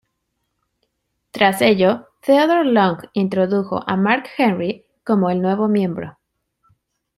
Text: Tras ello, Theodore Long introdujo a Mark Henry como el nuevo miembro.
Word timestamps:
Tras 1.29 1.61
ello, 1.61 2.07
Theodore 2.23 2.65
Long 2.67 2.97
introdujo 3.13 3.87
a 3.87 3.95
Mark 3.97 4.23
Henry 4.35 4.83
como 5.03 5.29
el 5.29 5.43
nuevo 5.43 5.67
miembro. 5.67 6.17